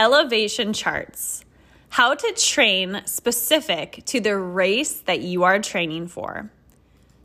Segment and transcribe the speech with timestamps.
[0.00, 1.44] Elevation charts.
[1.90, 6.50] How to train specific to the race that you are training for.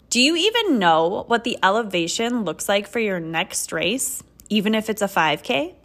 [0.10, 4.90] Do you even know what the elevation looks like for your next race, even if
[4.90, 5.76] it's a 5K?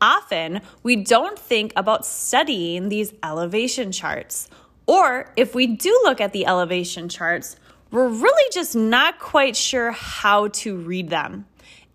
[0.00, 4.48] Often, we don't think about studying these elevation charts.
[4.86, 7.56] Or if we do look at the elevation charts,
[7.90, 11.44] we're really just not quite sure how to read them.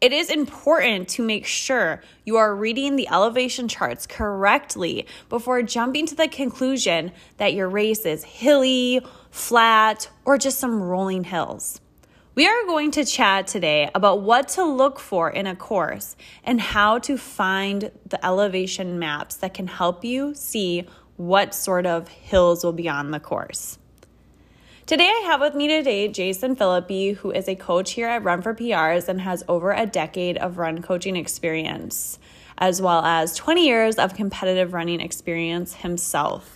[0.02, 6.06] It is important to make sure you are reading the elevation charts correctly before jumping
[6.08, 9.02] to the conclusion that your race is hilly,
[9.32, 11.80] flat, or just some rolling hills.
[12.36, 16.60] We are going to chat today about what to look for in a course and
[16.60, 20.86] how to find the elevation maps that can help you see
[21.16, 23.80] what sort of hills will be on the course.
[24.88, 28.44] Today, I have with me today Jason Philippi, who is a coach here at Run
[28.44, 32.20] for PRs and has over a decade of run coaching experience,
[32.60, 36.55] as well as 20 years of competitive running experience himself.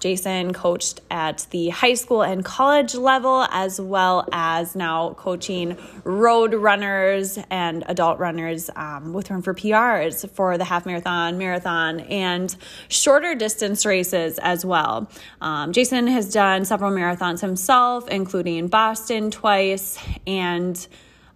[0.00, 6.54] Jason coached at the high school and college level, as well as now coaching road
[6.54, 12.54] runners and adult runners um, with Run for PRs for the half marathon, marathon, and
[12.88, 15.10] shorter distance races as well.
[15.40, 20.86] Um, Jason has done several marathons himself, including Boston twice and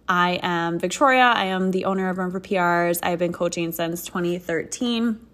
[0.07, 1.23] I am Victoria.
[1.23, 2.99] I am the owner of Run for PRs.
[3.01, 5.30] I've been coaching since 2013.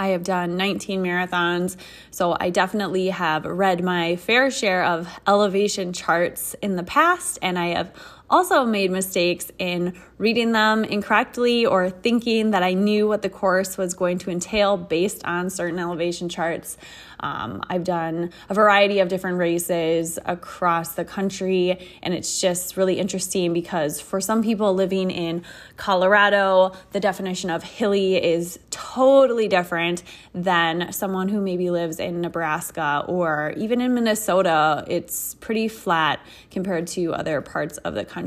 [0.00, 1.76] I have done 19 marathons,
[2.10, 7.58] so I definitely have read my fair share of elevation charts in the past, and
[7.58, 7.92] I have
[8.30, 13.76] also made mistakes in reading them incorrectly or thinking that I knew what the course
[13.76, 16.76] was going to entail based on certain elevation charts.
[17.20, 22.98] Um, I've done a variety of different races across the country, and it's just really
[22.98, 25.42] interesting because for some people living in
[25.76, 30.02] Colorado, the definition of hilly is totally different
[30.34, 34.84] than someone who maybe lives in Nebraska or even in Minnesota.
[34.88, 36.20] It's pretty flat
[36.50, 38.19] compared to other parts of the country.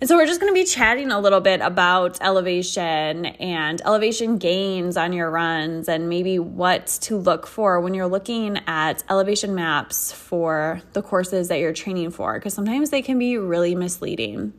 [0.00, 4.38] And so we're just going to be chatting a little bit about elevation and elevation
[4.38, 9.56] gains on your runs and maybe what to look for when you're looking at elevation
[9.56, 14.52] maps for the courses that you're training for because sometimes they can be really misleading.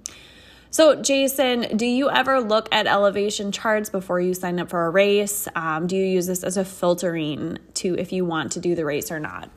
[0.72, 4.90] So, Jason, do you ever look at elevation charts before you sign up for a
[4.90, 5.48] race?
[5.56, 8.84] Um, do you use this as a filtering to if you want to do the
[8.86, 9.50] race or not?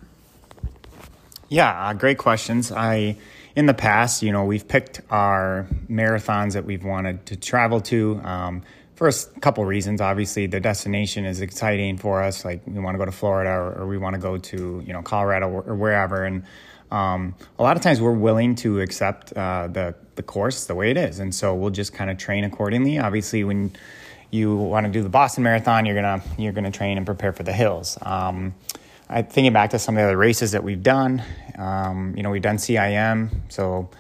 [1.49, 2.73] Yeah, uh, great questions.
[2.73, 3.19] I
[3.55, 8.21] in the past, you know, we've picked our marathons that we've wanted to travel to.
[8.25, 8.63] Um,
[8.95, 10.01] for a couple reasons.
[10.01, 12.45] Obviously, the destination is exciting for us.
[12.45, 14.93] Like we want to go to Florida or, or we want to go to you
[14.93, 16.25] know Colorado or, wherever.
[16.25, 16.45] And
[16.93, 20.91] um, a lot of times we're willing to accept uh, the the course the way
[20.91, 22.99] it is, and so we'll just kind of train accordingly.
[22.99, 23.73] Obviously, when
[24.31, 27.43] you want to do the Boston Marathon, you're gonna you're gonna train and prepare for
[27.43, 27.99] the hills.
[28.03, 28.55] Um,
[29.13, 31.23] I thinking back to some of the other races that we've done.
[31.59, 33.91] Um, you know, we've done CIM, so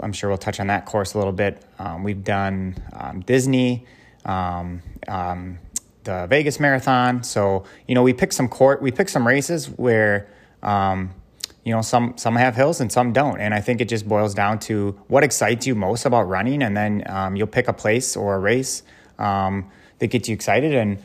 [0.00, 1.64] I'm sure we'll touch on that course a little bit.
[1.78, 3.86] Um, we've done um, Disney,
[4.24, 5.60] um, um,
[6.02, 7.22] the Vegas Marathon.
[7.22, 10.26] So you know, we pick some court, we pick some races where
[10.64, 11.14] um,
[11.62, 14.34] you know some some have hills and some don't, and I think it just boils
[14.34, 18.34] down to what excites you most about running, and then you'll pick a place or
[18.34, 18.82] a race
[19.18, 21.00] that gets you excited and.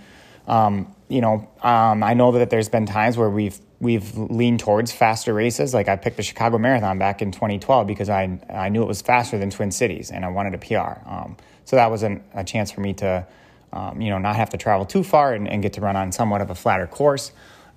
[0.48, 4.92] Um, you know, um, I know that there's been times where we've we've leaned towards
[4.92, 5.74] faster races.
[5.74, 9.02] Like I picked the Chicago Marathon back in 2012 because I I knew it was
[9.02, 11.08] faster than Twin Cities and I wanted a PR.
[11.08, 13.26] Um, so that was an, a chance for me to,
[13.72, 16.12] um, you know, not have to travel too far and, and, get to run on
[16.12, 17.32] somewhat of a flatter course.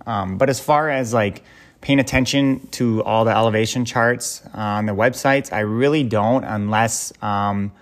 [0.06, 1.42] Um, but as far as like
[1.80, 7.72] paying attention to all the elevation charts on the websites, I really don't unless, um,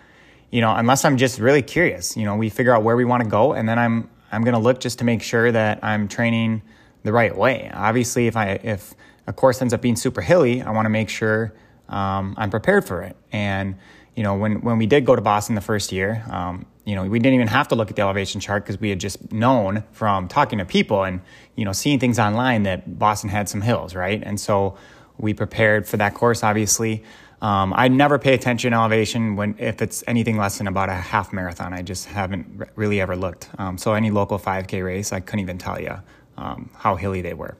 [0.51, 2.17] you know, unless I'm just really curious.
[2.17, 4.55] You know, we figure out where we want to go and then I'm I'm going
[4.55, 6.63] to look just to make sure that I'm training
[7.03, 7.71] the right way.
[7.73, 8.95] Obviously, if I if
[9.27, 11.55] a course ends up being super hilly, I want to make sure
[11.89, 13.17] um, I'm prepared for it.
[13.33, 13.77] And
[14.17, 17.05] you know, when when we did go to Boston the first year, um, you know,
[17.05, 19.85] we didn't even have to look at the elevation chart because we had just known
[19.93, 21.21] from talking to people and
[21.57, 24.23] you know seeing things online that Boston had some hills, right?
[24.25, 24.77] And so
[25.19, 26.43] we prepared for that course.
[26.43, 27.03] Obviously,
[27.41, 30.95] um, I never pay attention to elevation when if it's anything less than about a
[30.95, 31.73] half marathon.
[31.73, 33.49] I just haven't really ever looked.
[33.59, 36.01] Um, so any local 5K race, I couldn't even tell you
[36.37, 37.57] um, how hilly they were.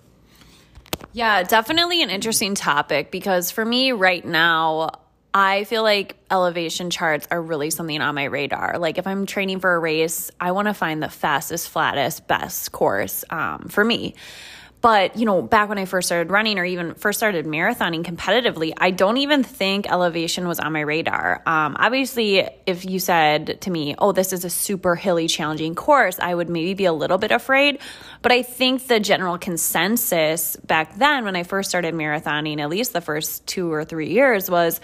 [1.13, 4.91] Yeah, definitely an interesting topic because for me right now,
[5.33, 8.79] I feel like elevation charts are really something on my radar.
[8.79, 12.71] Like if I'm training for a race, I want to find the fastest, flattest, best
[12.71, 14.15] course um, for me.
[14.85, 18.75] But, you know, back when I first started running or even first started marathoning competitively,
[18.77, 21.43] I don't even think elevation was on my radar.
[21.47, 26.19] Um, obviously, if you said to me, oh, this is a super hilly, challenging course,
[26.21, 27.81] I would maybe be a little bit afraid.
[28.21, 32.93] But I think the general consensus back then, when I first started marathoning, at least
[32.93, 34.83] the first two or three years, was,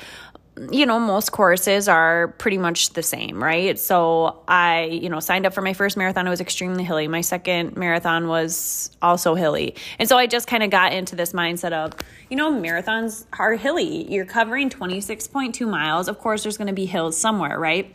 [0.70, 3.78] you know, most courses are pretty much the same, right?
[3.78, 6.26] So I, you know, signed up for my first marathon.
[6.26, 7.08] It was extremely hilly.
[7.08, 9.74] My second marathon was also hilly.
[9.98, 11.92] And so I just kind of got into this mindset of,
[12.28, 14.12] you know, marathons are hilly.
[14.12, 16.08] You're covering 26.2 miles.
[16.08, 17.94] Of course, there's going to be hills somewhere, right?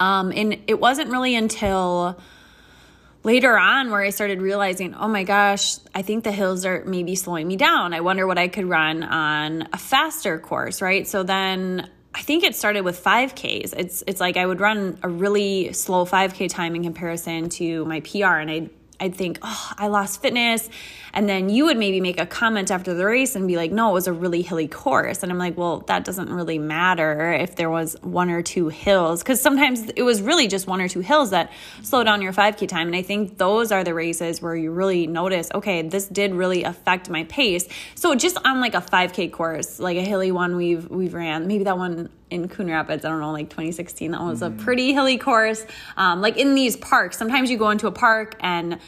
[0.00, 2.20] Um, and it wasn't really until
[3.28, 7.14] later on where I started realizing, oh my gosh, I think the hills are maybe
[7.14, 7.92] slowing me down.
[7.92, 11.06] I wonder what I could run on a faster course, right?
[11.06, 13.74] So then I think it started with 5Ks.
[13.76, 18.00] It's it's like I would run a really slow 5K time in comparison to my
[18.00, 20.68] PR and I'd I'd think, oh, I lost fitness.
[21.12, 23.90] And then you would maybe make a comment after the race and be like, no,
[23.90, 25.22] it was a really hilly course.
[25.22, 29.22] And I'm like, well, that doesn't really matter if there was one or two hills.
[29.22, 31.52] Because sometimes it was really just one or two hills that
[31.82, 32.88] slow down your 5K time.
[32.88, 36.64] And I think those are the races where you really notice, okay, this did really
[36.64, 37.66] affect my pace.
[37.94, 41.64] So just on like a 5K course, like a hilly one we've we've ran, maybe
[41.64, 44.12] that one in Coon Rapids, I don't know, like 2016.
[44.12, 44.58] That was mm-hmm.
[44.58, 45.64] a pretty hilly course.
[45.96, 48.78] Um, like in these parks, sometimes you go into a park and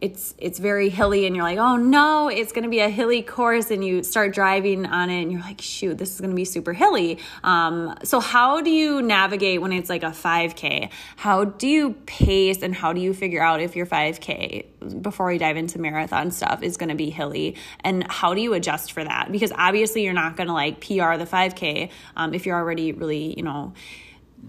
[0.00, 3.22] it's it's very hilly and you're like oh no it's going to be a hilly
[3.22, 6.36] course and you start driving on it and you're like shoot this is going to
[6.36, 7.18] be super hilly.
[7.44, 12.62] Um, so how do you navigate when it's like a 5k how do you pace
[12.62, 16.62] and how do you figure out if your 5k before we dive into marathon stuff
[16.62, 17.56] is going to be hilly?
[17.80, 19.30] And how do you adjust for that?
[19.30, 23.34] Because obviously you're not going to like pr the 5k um, if you're already really
[23.36, 23.74] you know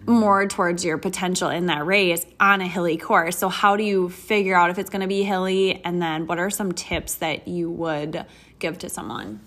[0.06, 3.38] more towards your potential in that race on a hilly course.
[3.38, 5.84] So, how do you figure out if it's going to be hilly?
[5.84, 8.26] And then, what are some tips that you would
[8.60, 9.40] give to someone?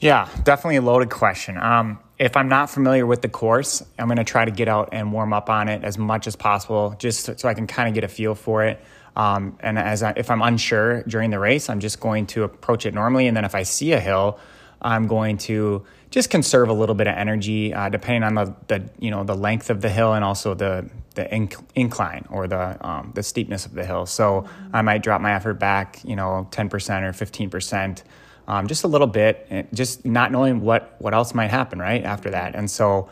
[0.00, 1.56] Yeah, definitely a loaded question.
[1.56, 4.90] Um, if I'm not familiar with the course, I'm going to try to get out
[4.92, 7.94] and warm up on it as much as possible, just so I can kind of
[7.94, 8.80] get a feel for it.
[9.16, 12.86] Um, and as I, if I'm unsure during the race, I'm just going to approach
[12.86, 13.26] it normally.
[13.26, 14.38] And then if I see a hill,
[14.82, 15.84] I'm going to
[16.14, 19.34] just conserve a little bit of energy, uh, depending on the, the you know the
[19.34, 23.66] length of the hill and also the the inc- incline or the um, the steepness
[23.66, 24.06] of the hill.
[24.06, 24.76] So mm-hmm.
[24.76, 28.04] I might drop my effort back, you know, ten percent or fifteen percent,
[28.46, 32.04] um, just a little bit, eh, just not knowing what what else might happen right
[32.04, 32.54] after that.
[32.54, 33.10] And so.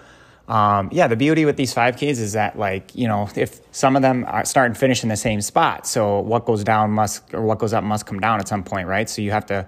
[0.49, 4.03] Um, yeah, the beauty with these 5Ks is that, like, you know, if some of
[4.03, 7.61] them start and finish in the same spot, so what goes down must, or what
[7.61, 9.09] goes up must come down at some point, right?
[9.09, 9.67] So you have to,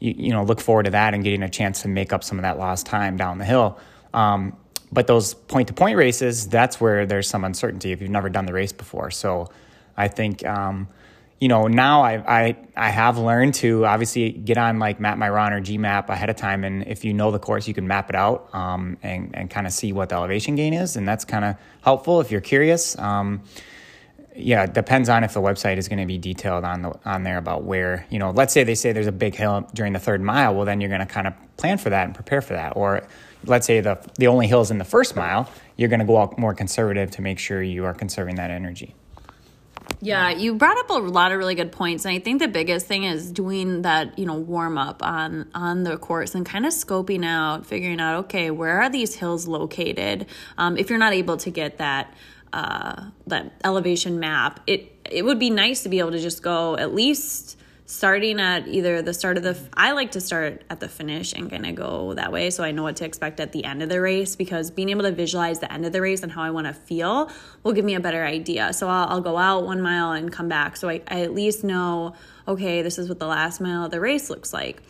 [0.00, 2.38] you, you know look forward to that and getting a chance to make up some
[2.38, 3.78] of that lost time down the hill.
[4.14, 4.56] Um,
[4.90, 8.46] but those point to point races, that's where there's some uncertainty if you've never done
[8.46, 9.10] the race before.
[9.10, 9.48] So
[9.96, 10.88] I think, um,
[11.40, 15.28] you know, now I, I, I have learned to obviously get on like Map My
[15.28, 16.64] Run or GMAP ahead of time.
[16.64, 19.66] And if you know the course, you can map it out um, and, and kind
[19.66, 20.96] of see what the elevation gain is.
[20.96, 22.98] And that's kind of helpful if you're curious.
[22.98, 23.42] Um,
[24.38, 27.22] yeah, it depends on if the website is going to be detailed on the on
[27.22, 28.30] there about where you know.
[28.30, 30.54] Let's say they say there's a big hill during the third mile.
[30.54, 32.76] Well, then you're going to kind of plan for that and prepare for that.
[32.76, 33.06] Or
[33.44, 36.38] let's say the the only hills in the first mile, you're going to go out
[36.38, 38.94] more conservative to make sure you are conserving that energy.
[40.00, 42.86] Yeah, you brought up a lot of really good points, and I think the biggest
[42.86, 46.72] thing is doing that, you know, warm up on on the course and kind of
[46.72, 50.26] scoping out, figuring out, okay, where are these hills located?
[50.56, 52.14] Um, if you're not able to get that
[52.52, 56.76] uh, that elevation map, it it would be nice to be able to just go
[56.76, 60.90] at least starting at either the start of the I like to start at the
[60.90, 63.64] finish and kind of go that way so I know what to expect at the
[63.64, 66.30] end of the race because being able to visualize the end of the race and
[66.30, 67.30] how I want to feel
[67.62, 68.74] will give me a better idea.
[68.74, 71.64] So I'll, I'll go out one mile and come back so I, I at least
[71.64, 72.12] know
[72.46, 74.82] okay this is what the last mile of the race looks like.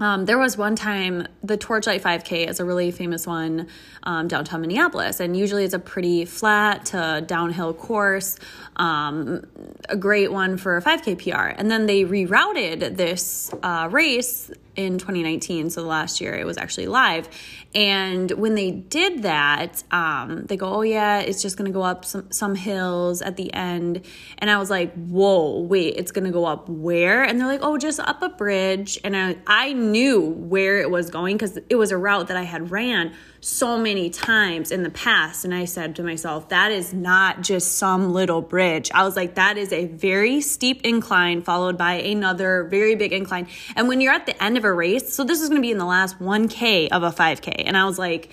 [0.00, 3.68] Um, there was one time the Torchlight 5K is a really famous one
[4.02, 8.38] um, downtown Minneapolis, and usually it's a pretty flat to downhill course,
[8.76, 9.46] um,
[9.88, 11.54] a great one for a 5K PR.
[11.58, 16.56] And then they rerouted this uh, race in 2019, so the last year it was
[16.56, 17.28] actually live.
[17.74, 22.04] And when they did that, um, they go, "Oh yeah, it's just to go up
[22.04, 24.02] some some hills at the end."
[24.38, 27.78] And I was like, "Whoa, wait, it's to go up where?" And they're like, "Oh,
[27.78, 31.90] just up a bridge." And I I knew where it was going because it was
[31.90, 33.12] a route that I had ran
[33.44, 35.44] so many times in the past.
[35.44, 38.90] And I said to myself, that is not just some little bridge.
[38.94, 43.48] I was like, that is a very steep incline followed by another very big incline.
[43.74, 45.72] And when you're at the end of a race, so this is going to be
[45.72, 47.64] in the last 1K of a 5K.
[47.66, 48.30] And I was like,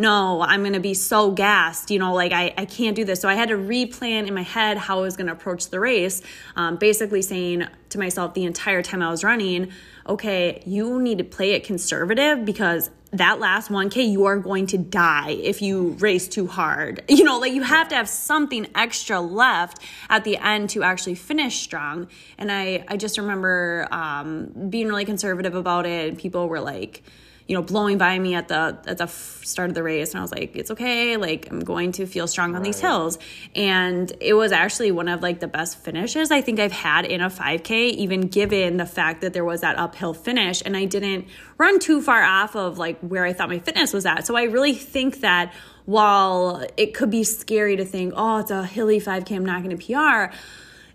[0.00, 3.20] no, I'm going to be so gassed, you know, like I, I can't do this.
[3.20, 5.78] So I had to replan in my head how I was going to approach the
[5.78, 6.22] race,
[6.56, 9.70] um, basically saying to myself the entire time I was running,
[10.08, 14.78] okay, you need to play it conservative because that last 1K, you are going to
[14.78, 17.04] die if you race too hard.
[17.20, 21.16] You know, like you have to have something extra left at the end to actually
[21.16, 22.08] finish strong.
[22.38, 26.08] And I, I just remember um, being really conservative about it.
[26.08, 27.02] And people were like,
[27.50, 30.22] you know, blowing by me at the at the start of the race, and I
[30.22, 31.16] was like, it's okay.
[31.16, 33.18] Like I'm going to feel strong on these hills,
[33.56, 37.20] and it was actually one of like the best finishes I think I've had in
[37.20, 41.26] a 5K, even given the fact that there was that uphill finish, and I didn't
[41.58, 44.28] run too far off of like where I thought my fitness was at.
[44.28, 45.52] So I really think that
[45.86, 49.76] while it could be scary to think, oh, it's a hilly 5K, I'm not going
[49.76, 50.36] to PR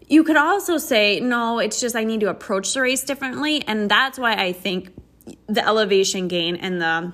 [0.08, 3.64] you could also say, no, it's just I need to approach the race differently.
[3.66, 4.92] And that's why I think
[5.48, 7.13] the elevation gain and the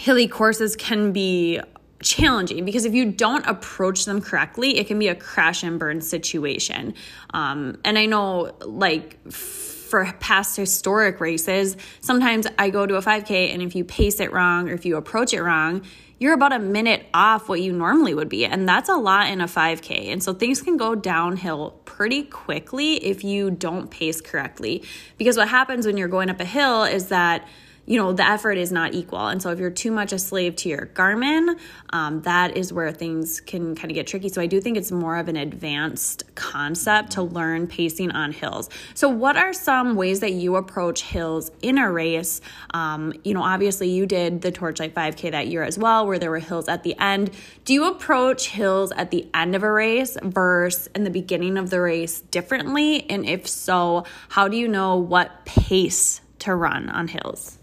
[0.00, 1.60] hilly courses can be
[2.02, 6.00] challenging because if you don't approach them correctly, it can be a crash and burn
[6.00, 6.94] situation.
[7.34, 13.52] Um, and I know, like, for past historic races, sometimes I go to a 5K,
[13.52, 15.82] and if you pace it wrong or if you approach it wrong,
[16.20, 18.44] you're about a minute off what you normally would be.
[18.44, 20.12] And that's a lot in a 5K.
[20.12, 24.84] And so things can go downhill pretty quickly if you don't pace correctly.
[25.16, 27.48] Because what happens when you're going up a hill is that
[27.90, 29.26] you know the effort is not equal.
[29.26, 31.58] And so if you're too much a slave to your garmin
[31.90, 34.28] um, that is where things can kind of get tricky.
[34.28, 38.70] So i do think it's more of an advanced concept to learn pacing on hills.
[38.94, 42.40] So what are some ways that you approach hills in a race?
[42.72, 46.30] Um, you know obviously you did the torchlight 5k that year as well where there
[46.30, 47.32] were hills at the end.
[47.64, 51.70] Do you approach hills at the end of a race versus in the beginning of
[51.70, 53.10] the race differently?
[53.10, 57.59] And if so how do you know what pace to run on hills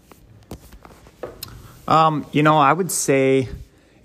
[1.88, 3.48] um, you know, I would say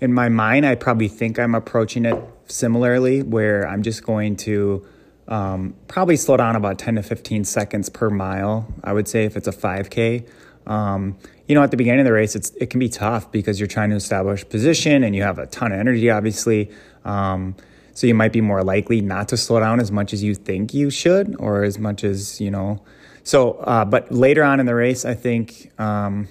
[0.00, 4.86] in my mind, I probably think I'm approaching it similarly, where I'm just going to
[5.28, 8.66] um, probably slow down about 10 to 15 seconds per mile.
[8.82, 10.26] I would say if it's a 5K.
[10.66, 13.60] Um, you know, at the beginning of the race, it's it can be tough because
[13.60, 16.70] you're trying to establish position and you have a ton of energy, obviously.
[17.04, 17.54] Um,
[17.92, 20.72] so you might be more likely not to slow down as much as you think
[20.72, 22.82] you should, or as much as you know.
[23.24, 26.28] So, uh, but later on in the race, I think um,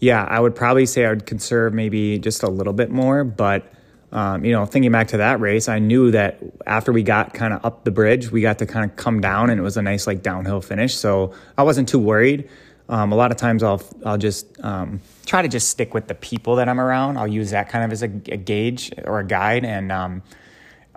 [0.00, 3.22] yeah, I would probably say I would conserve maybe just a little bit more.
[3.22, 3.70] But,
[4.12, 7.52] um, you know, thinking back to that race, I knew that after we got kind
[7.52, 9.82] of up the bridge, we got to kind of come down and it was a
[9.82, 10.96] nice like downhill finish.
[10.96, 12.48] So I wasn't too worried.
[12.88, 16.14] Um, a lot of times I'll, I'll just um, try to just stick with the
[16.14, 17.18] people that I'm around.
[17.18, 19.64] I'll use that kind of as a, a gauge or a guide.
[19.64, 20.22] And, um,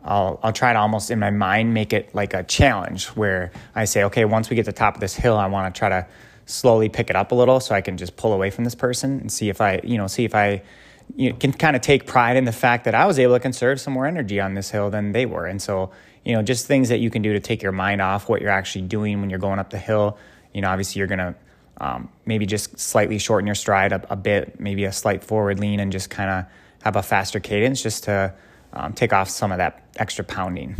[0.05, 3.85] I'll, I'll try to almost in my mind make it like a challenge where I
[3.85, 5.89] say, okay, once we get to the top of this hill, I want to try
[5.89, 6.05] to
[6.45, 9.19] slowly pick it up a little so I can just pull away from this person
[9.19, 10.61] and see if I, you know, see if I
[11.15, 13.39] you know, can kind of take pride in the fact that I was able to
[13.39, 15.45] conserve some more energy on this hill than they were.
[15.45, 15.91] And so,
[16.23, 18.49] you know, just things that you can do to take your mind off what you're
[18.49, 20.17] actually doing when you're going up the hill.
[20.53, 21.35] You know, obviously you're going to
[21.79, 25.79] um, maybe just slightly shorten your stride a, a, bit, maybe a slight forward lean
[25.79, 26.45] and just kind of
[26.83, 28.33] have a faster cadence just to
[28.73, 30.75] um, take off some of that extra pounding.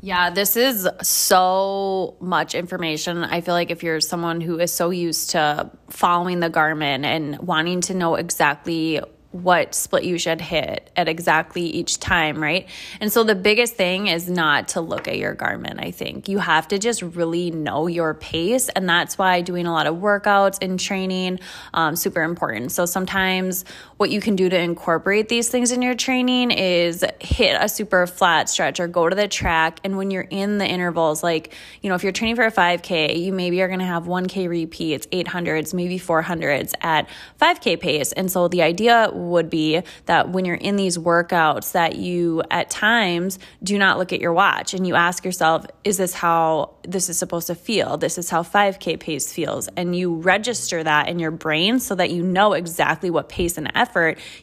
[0.00, 3.24] Yeah, this is so much information.
[3.24, 7.38] I feel like if you're someone who is so used to following the Garmin and
[7.40, 9.00] wanting to know exactly
[9.30, 12.66] what split you should hit at exactly each time, right?
[12.98, 16.28] And so the biggest thing is not to look at your Garmin, I think.
[16.28, 18.70] You have to just really know your pace.
[18.70, 21.40] And that's why doing a lot of workouts and training
[21.74, 22.72] um, super important.
[22.72, 23.66] So sometimes
[23.98, 28.06] what you can do to incorporate these things in your training is hit a super
[28.06, 29.80] flat stretch or go to the track.
[29.82, 31.52] And when you're in the intervals, like,
[31.82, 34.48] you know, if you're training for a 5K, you maybe are going to have 1K
[34.48, 37.08] repeats, 800s, maybe 400s at
[37.40, 38.12] 5K pace.
[38.12, 42.70] And so the idea would be that when you're in these workouts, that you at
[42.70, 47.08] times do not look at your watch and you ask yourself, is this how this
[47.08, 47.96] is supposed to feel?
[47.96, 49.66] This is how 5K pace feels.
[49.76, 53.72] And you register that in your brain so that you know exactly what pace and
[53.74, 53.87] effort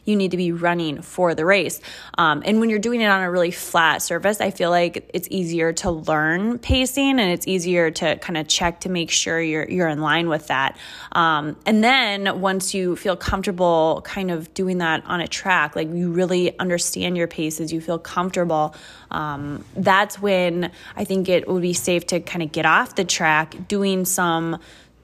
[0.04, 1.80] you need to be running for the race.
[2.18, 5.28] Um, and when you're doing it on a really flat surface, I feel like it's
[5.30, 9.68] easier to learn pacing and it's easier to kind of check to make sure you're,
[9.68, 10.76] you're in line with that.
[11.12, 15.88] Um, and then once you feel comfortable kind of doing that on a track, like
[15.88, 18.74] you really understand your paces, you feel comfortable,
[19.10, 23.04] um, that's when I think it would be safe to kind of get off the
[23.04, 24.58] track doing some,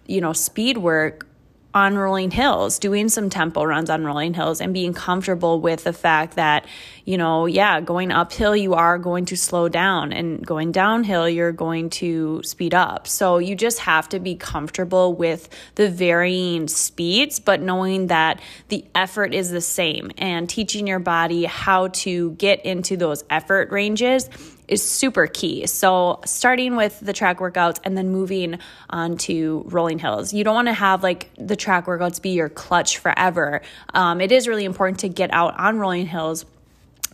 [0.07, 1.27] you know, speed work
[1.75, 5.93] on rolling hills, doing some tempo runs on rolling hills and being comfortable with the
[5.93, 6.67] fact that,
[7.05, 11.53] you know, yeah, going uphill, you are going to slow down and going downhill, you're
[11.53, 13.07] going to speed up.
[13.07, 18.85] So you just have to be comfortable with the varying speeds, but knowing that the
[18.95, 24.29] effort is the same and teaching your body how to get into those effort ranges
[24.73, 25.67] is super key.
[25.67, 30.33] So, starting with the track workouts and then moving on to rolling hills.
[30.33, 33.61] You don't want to have like the track workouts be your clutch forever.
[33.93, 36.47] Um, it is really important to get out on rolling hills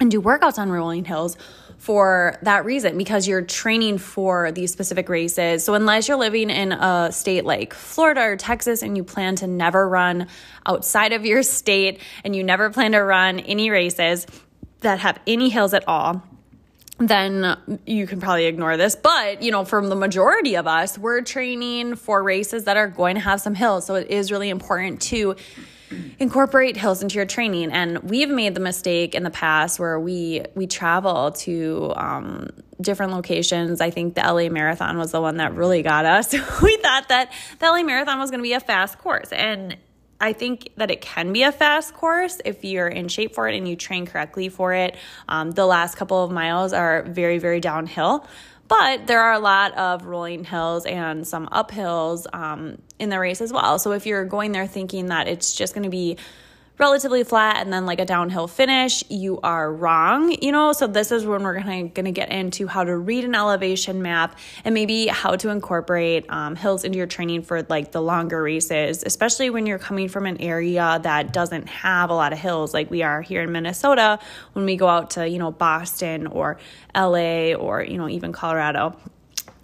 [0.01, 1.37] and do workouts on rolling hills
[1.79, 5.65] for that reason because you're training for these specific races.
[5.65, 9.49] So, unless you're living in a state like Florida or Texas and you plan to
[9.49, 10.29] never run
[10.65, 14.29] outside of your state and you never plan to run any races
[14.81, 16.23] that have any hills at all,
[16.99, 18.97] then you can probably ignore this.
[18.97, 23.15] But, you know, from the majority of us, we're training for races that are going
[23.15, 23.87] to have some hills.
[23.87, 25.37] So it is really important to
[26.19, 27.73] incorporate hills into your training.
[27.73, 32.49] And we've made the mistake in the past where we we travel to um,
[32.81, 33.81] different locations.
[33.81, 36.33] I think the LA Marathon was the one that really got us.
[36.63, 39.77] we thought that the LA Marathon was going to be a fast course, and
[40.21, 43.57] I think that it can be a fast course if you're in shape for it
[43.57, 44.97] and you train correctly for it.
[45.29, 48.27] Um, the last couple of miles are very, very downhill,
[48.67, 53.41] but there are a lot of rolling hills and some uphills um, in the race
[53.41, 53.79] as well.
[53.79, 56.17] So if you're going there thinking that it's just going to be
[56.79, 60.73] relatively flat and then like a downhill finish, you are wrong, you know?
[60.73, 64.39] So this is when we're gonna, gonna get into how to read an elevation map
[64.65, 69.03] and maybe how to incorporate um, hills into your training for like the longer races,
[69.05, 72.91] especially when you're coming from an area that doesn't have a lot of hills like
[72.91, 74.19] we are here in Minnesota
[74.53, 76.59] when we go out to, you know, Boston or
[76.95, 78.97] LA or, you know, even Colorado.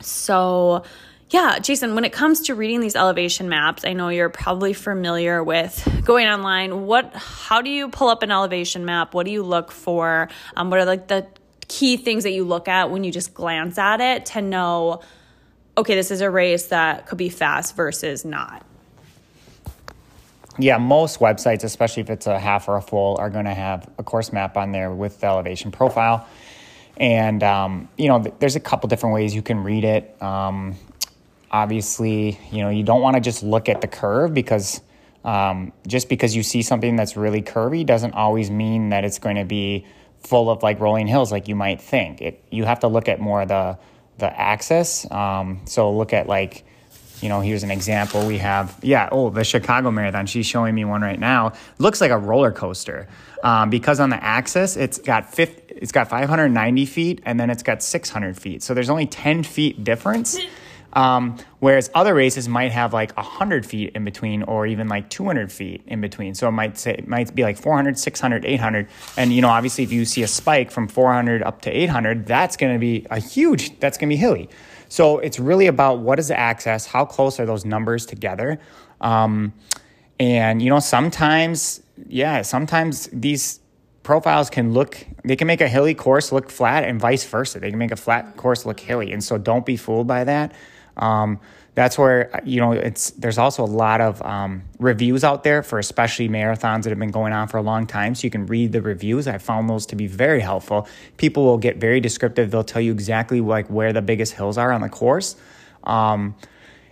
[0.01, 0.85] So,
[1.31, 5.43] yeah, Jason, when it comes to reading these elevation maps, I know you're probably familiar
[5.43, 6.87] with going online.
[6.87, 9.15] What, how do you pull up an elevation map?
[9.15, 10.29] What do you look for?
[10.55, 11.27] Um, what are like the
[11.67, 15.01] key things that you look at when you just glance at it to know,
[15.77, 18.65] okay, this is a race that could be fast versus not?
[20.59, 23.89] Yeah, most websites, especially if it's a half or a full, are going to have
[23.99, 26.29] a course map on there with the elevation profile.
[26.97, 30.23] And, um, you know, th- there's a couple different ways you can read it.
[30.23, 30.77] Um,
[31.55, 34.81] obviously, you know, you don't want to just look at the curve because
[35.25, 39.37] um, just because you see something that's really curvy doesn't always mean that it's going
[39.37, 39.87] to be
[40.19, 42.21] full of like rolling hills like you might think.
[42.21, 43.79] It you have to look at more the
[44.19, 45.09] the axis.
[45.13, 46.65] Um, so look at like
[47.21, 48.27] you know, here's an example.
[48.27, 50.27] We have, yeah, oh, the Chicago Marathon.
[50.27, 51.53] She's showing me one right now.
[51.79, 53.07] Looks like a roller coaster
[53.43, 57.63] um, because on the axis it's got 50, it's got 590 feet and then it's
[57.63, 58.63] got 600 feet.
[58.63, 60.37] So there's only 10 feet difference.
[60.95, 65.51] Um, whereas other races might have like 100 feet in between or even like 200
[65.51, 66.35] feet in between.
[66.35, 68.89] So it might say it might be like 400, 600, 800.
[69.17, 72.57] And you know, obviously if you see a spike from 400 up to 800, that's
[72.57, 74.49] going to be a huge that's going to be hilly.
[74.89, 78.61] So it's really about what is the axis, how close are those numbers together?
[79.01, 79.53] Um,
[80.21, 83.61] and you know, sometimes yeah, sometimes these
[84.05, 87.71] profiles can look they can make a hilly course look flat and vice versa they
[87.71, 90.53] can make a flat course look hilly and so don't be fooled by that
[90.97, 91.41] um,
[91.75, 95.79] that's where you know it's there's also a lot of um, reviews out there for
[95.79, 98.15] especially marathons that have been going on for a long time.
[98.15, 99.27] So you can read the reviews.
[99.27, 100.87] I found those to be very helpful.
[101.17, 102.51] People will get very descriptive.
[102.51, 105.37] They'll tell you exactly like where the biggest hills are on the course.
[105.83, 106.37] Um,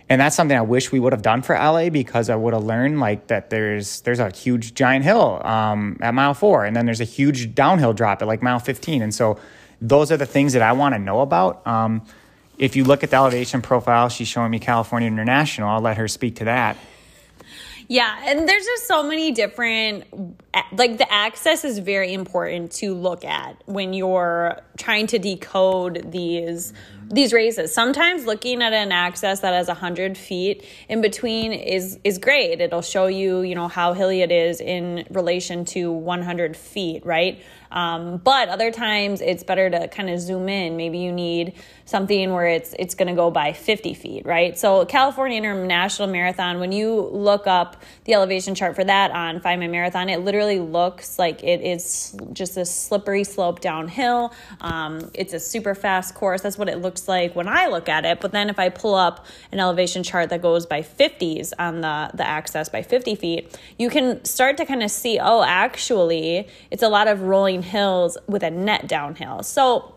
[0.09, 2.63] and that's something i wish we would have done for la because i would have
[2.63, 6.85] learned like that there's there's a huge giant hill um, at mile four and then
[6.85, 9.39] there's a huge downhill drop at like mile 15 and so
[9.81, 11.65] those are the things that i want to know about.
[11.65, 12.05] Um,
[12.63, 15.67] if you look at the elevation profile, she's showing me California International.
[15.67, 16.77] I'll let her speak to that.
[17.89, 20.05] Yeah, and there's just so many different
[20.71, 26.71] like the axis is very important to look at when you're trying to decode these
[27.09, 27.73] these races.
[27.73, 32.61] Sometimes looking at an axis that has 100 feet in between is is great.
[32.61, 37.43] It'll show you, you know, how hilly it is in relation to 100 feet, right?
[37.73, 40.77] Um, but other times it's better to kind of zoom in.
[40.77, 41.53] Maybe you need
[41.85, 44.57] something where it's it's going to go by 50 feet, right?
[44.57, 49.59] So California International Marathon, when you look up the elevation chart for that on Find
[49.59, 54.33] My Marathon, it literally looks like it is just a slippery slope downhill.
[54.61, 56.41] Um, it's a super fast course.
[56.41, 58.21] That's what it looks like when I look at it.
[58.21, 62.11] But then if I pull up an elevation chart that goes by 50s on the
[62.13, 66.83] the axis by 50 feet, you can start to kind of see, oh, actually, it's
[66.83, 69.43] a lot of rolling hills with a net downhill.
[69.43, 69.95] So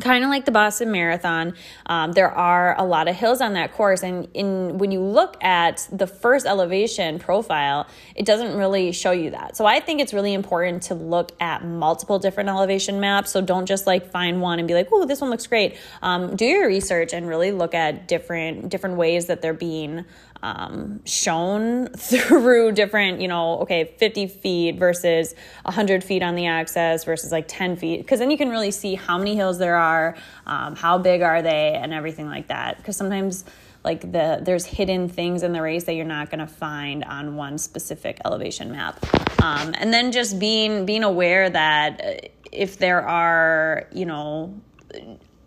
[0.00, 1.54] kind of like the Boston Marathon,
[1.86, 4.02] um, there are a lot of hills on that course.
[4.02, 9.30] And in when you look at the first elevation profile, it doesn't really show you
[9.30, 9.56] that.
[9.56, 13.30] So I think it's really important to look at multiple different elevation maps.
[13.30, 16.36] So don't just like find one and be like, "Oh, this one looks great." Um,
[16.36, 20.04] do your research and really look at different different ways that they're being
[20.42, 27.04] um, shown through different, you know, okay, 50 feet versus 100 feet on the axis
[27.04, 27.98] versus like 10 feet.
[27.98, 31.42] Because then you can really see how many hills there are, um, how big are
[31.42, 32.78] they, and everything like that.
[32.78, 33.44] Because sometimes
[33.84, 37.36] like the there's hidden things in the race that you're not going to find on
[37.36, 39.02] one specific elevation map
[39.42, 44.54] um, and then just being being aware that if there are you know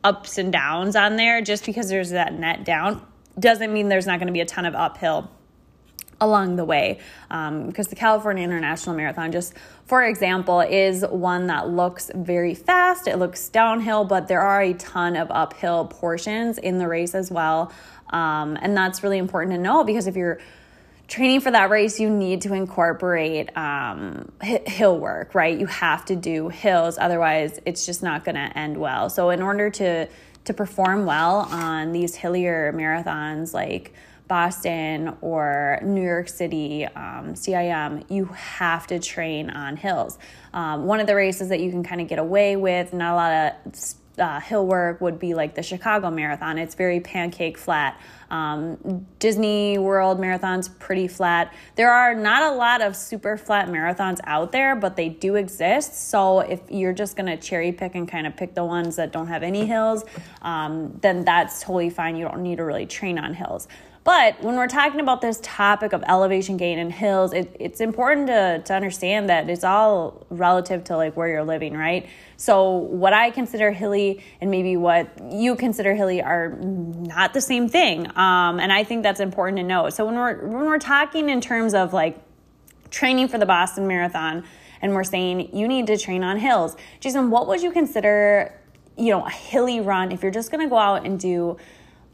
[0.04, 3.06] ups and downs on there just because there's that net down
[3.40, 5.30] doesn't mean there's not going to be a ton of uphill
[6.22, 9.54] along the way um, because the California International Marathon, just
[9.86, 13.08] for example, is one that looks very fast.
[13.08, 17.30] It looks downhill, but there are a ton of uphill portions in the race as
[17.30, 17.72] well.
[18.10, 20.40] Um, and that's really important to know because if you're
[21.08, 25.58] training for that race, you need to incorporate um, hill work, right?
[25.58, 29.10] You have to do hills, otherwise, it's just not going to end well.
[29.10, 30.08] So, in order to
[30.46, 33.94] to perform well on these hillier marathons like
[34.28, 40.18] Boston or New York City, um, CIM, you have to train on hills.
[40.54, 43.16] Um, one of the races that you can kind of get away with, not a
[43.16, 43.76] lot of
[44.18, 46.58] uh, hill work would be like the Chicago Marathon.
[46.58, 48.00] It's very pancake flat.
[48.30, 51.54] Um, Disney World Marathon's pretty flat.
[51.76, 56.10] There are not a lot of super flat marathons out there, but they do exist.
[56.10, 59.28] So if you're just to cherry pick and kind of pick the ones that don't
[59.28, 60.04] have any hills,
[60.42, 62.16] um, then that's totally fine.
[62.16, 63.68] You don't need to really train on hills.
[64.04, 68.28] But when we're talking about this topic of elevation gain and hills, it, it's important
[68.28, 72.10] to, to understand that it's all relative to like where you're living, right?
[72.36, 77.70] So what I consider hilly and maybe what you consider hilly are not the same
[77.70, 78.08] thing.
[78.18, 79.90] Um, and I think that's important to know.
[79.90, 82.18] So when we're when we're talking in terms of like
[82.90, 84.44] training for the Boston Marathon,
[84.82, 88.54] and we're saying you need to train on hills, Jason, what would you consider,
[88.98, 91.58] you know, a hilly run if you're just going to go out and do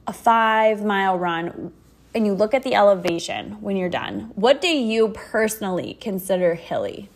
[0.09, 1.71] a five mile run?
[2.13, 7.09] and you look at the elevation when you're done, what do you personally consider hilly?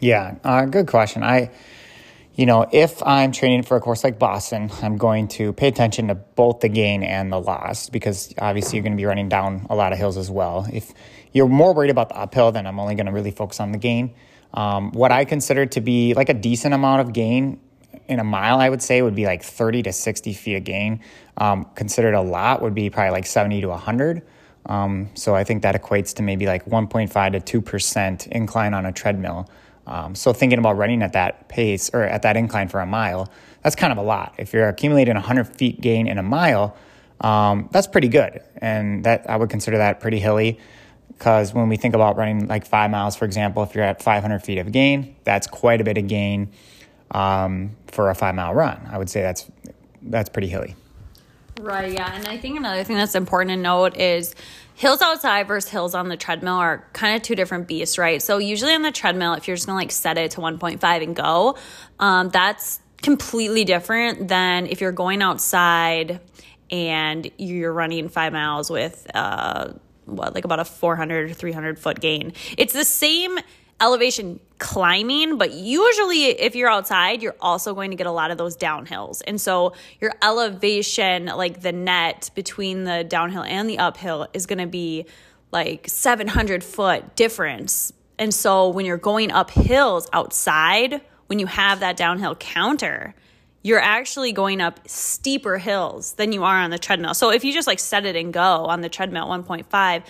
[0.00, 1.22] Yeah, uh, good question.
[1.22, 1.50] I,
[2.34, 6.08] you know, if I'm training for a course like Boston, I'm going to pay attention
[6.08, 9.66] to both the gain and the loss because obviously you're going to be running down
[9.68, 10.66] a lot of hills as well.
[10.72, 10.94] If
[11.32, 13.78] you're more worried about the uphill, then I'm only going to really focus on the
[13.78, 14.14] gain.
[14.54, 17.60] Um, what I consider to be like a decent amount of gain
[18.10, 21.00] in a mile, I would say would be like 30 to 60 feet of gain.
[21.36, 24.22] Um, considered a lot would be probably like 70 to 100.
[24.66, 28.92] Um, so I think that equates to maybe like 1.5 to 2% incline on a
[28.92, 29.48] treadmill.
[29.86, 33.30] Um, so thinking about running at that pace or at that incline for a mile,
[33.62, 34.34] that's kind of a lot.
[34.38, 36.76] If you're accumulating 100 feet gain in a mile,
[37.20, 38.42] um, that's pretty good.
[38.58, 40.58] And that I would consider that pretty hilly
[41.08, 44.38] because when we think about running like five miles, for example, if you're at 500
[44.40, 46.50] feet of gain, that's quite a bit of gain
[47.10, 48.80] um, for a five mile run.
[48.90, 49.50] I would say that's
[50.02, 50.76] that's pretty hilly.
[51.60, 51.92] Right.
[51.92, 54.34] Yeah, and I think another thing that's important to note is
[54.74, 58.22] hills outside versus hills on the treadmill are kind of two different beasts, right?
[58.22, 61.14] So usually on the treadmill, if you're just gonna like set it to 1.5 and
[61.14, 61.56] go,
[61.98, 66.20] um, that's completely different than if you're going outside
[66.70, 69.72] and you're running five miles with uh,
[70.06, 72.32] what like about a 400 or 300 foot gain.
[72.56, 73.38] It's the same
[73.80, 78.38] elevation climbing, but usually if you're outside, you're also going to get a lot of
[78.38, 79.22] those downhills.
[79.26, 84.58] And so your elevation, like the net between the downhill and the uphill, is going
[84.58, 85.06] to be
[85.50, 87.92] like 700 foot difference.
[88.18, 93.14] And so when you're going up hills outside, when you have that downhill counter,
[93.62, 97.14] you're actually going up steeper hills than you are on the treadmill.
[97.14, 100.02] So if you just like set it and go on the treadmill at 1.5,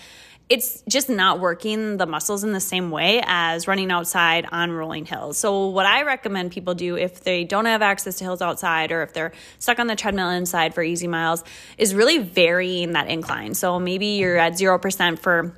[0.50, 5.06] it's just not working the muscles in the same way as running outside on rolling
[5.06, 5.38] hills.
[5.38, 9.02] So, what I recommend people do if they don't have access to hills outside or
[9.02, 11.44] if they're stuck on the treadmill inside for easy miles
[11.78, 13.54] is really varying that incline.
[13.54, 15.54] So, maybe you're at 0% for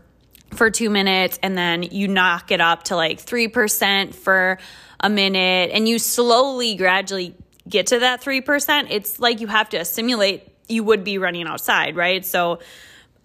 [0.51, 4.59] for 2 minutes and then you knock it up to like 3% for
[5.01, 7.35] a minute and you slowly gradually
[7.67, 8.89] get to that 3%.
[8.91, 12.25] It's like you have to simulate you would be running outside, right?
[12.27, 12.59] So,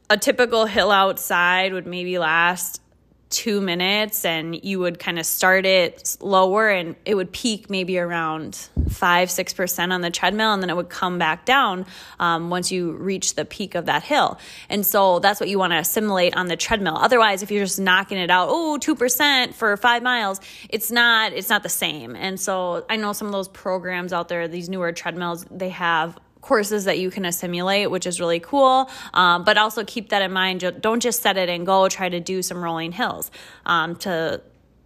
[0.10, 2.82] a typical hill outside would maybe last
[3.30, 8.00] two minutes and you would kind of start it lower and it would peak maybe
[8.00, 11.86] around five six percent on the treadmill and then it would come back down
[12.20, 14.39] um, once you reach the peak of that hill.
[14.70, 16.96] And so that's what you want to assimilate on the treadmill.
[16.96, 20.39] Otherwise if you're just knocking it out oh two percent for five miles
[20.70, 22.15] it's not it's not the same.
[22.15, 26.17] And so i know some of those programs out there these newer treadmills they have
[26.41, 28.89] courses that you can assimilate, which is really cool.
[29.13, 30.63] Um, but also keep that in mind.
[30.82, 31.88] Don't just set it and go.
[31.89, 33.32] Try to do some rolling hills
[33.65, 34.41] um, to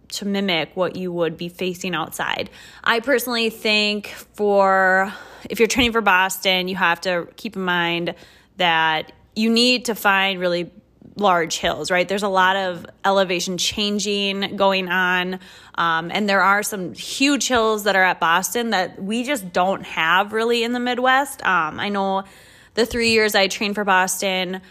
[0.08, 2.50] to mimic what you would be facing outside.
[2.84, 5.12] I personally think for
[5.48, 8.14] if you're training for Boston, you have to keep in mind
[8.58, 10.70] that you need to find really
[11.16, 12.08] large hills, right?
[12.08, 15.40] There's a lot of elevation changing going on.
[15.74, 19.84] Um, and there are some huge hills that are at Boston that we just don't
[19.84, 21.44] have really in the Midwest.
[21.44, 22.24] Um, I know
[22.74, 24.62] the three years I trained for Boston,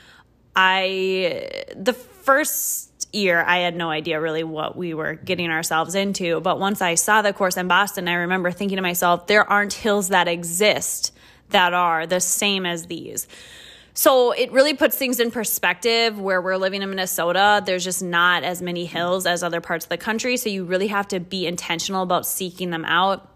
[0.56, 6.40] I, the first year, I had no idea really what we were getting ourselves into.
[6.42, 9.74] But once I saw the course in Boston, I remember thinking to myself, there aren't
[9.74, 11.14] hills that exist
[11.50, 13.28] that are the same as these.
[13.94, 17.62] So it really puts things in perspective where we're living in Minnesota.
[17.66, 20.38] There's just not as many hills as other parts of the country.
[20.38, 23.28] So you really have to be intentional about seeking them out.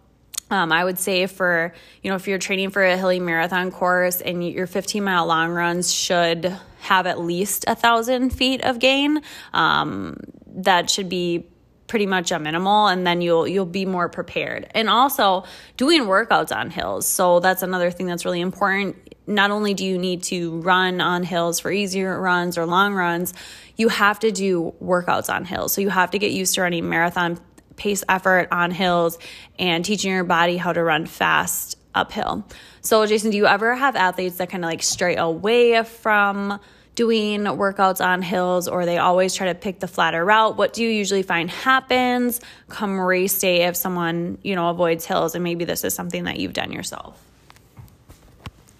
[0.52, 4.22] Um, I would say for, you know, if you're training for a hilly marathon course
[4.22, 9.22] and your 15 mile long runs should have at least a thousand feet of gain,
[9.54, 11.48] um, that should be
[11.88, 14.68] pretty much a minimal and then you'll you'll be more prepared.
[14.74, 15.44] And also
[15.78, 17.08] doing workouts on hills.
[17.08, 18.96] So that's another thing that's really important.
[19.28, 23.34] Not only do you need to run on hills for easier runs or long runs
[23.78, 25.74] you have to do workouts on hills.
[25.74, 27.40] So you have to get used to running marathon
[27.76, 29.18] pace effort on hills
[29.60, 32.48] and teaching your body how to run fast uphill.
[32.82, 36.60] So jason do you ever have athletes that kind of like stray away from
[36.96, 40.84] doing workouts on hills or they always try to pick the flatter route what do
[40.84, 45.36] you usually find happens come race day if someone you know avoids hills?
[45.36, 47.22] And maybe this is something that you've done yourself.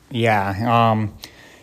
[0.10, 1.14] Yeah um,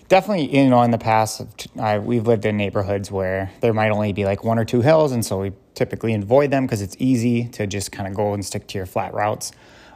[0.08, 1.42] definitely you know in the past
[1.80, 5.12] I, we've lived in neighborhoods where there might only be like one or two hills
[5.12, 8.44] and so we typically avoid them because it's easy to just kind of go and
[8.44, 9.52] stick to your flat routes